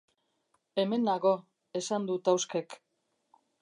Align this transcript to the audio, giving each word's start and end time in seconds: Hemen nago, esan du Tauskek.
Hemen 0.85 1.05
nago, 1.11 1.35
esan 1.83 2.11
du 2.11 2.19
Tauskek. 2.31 2.81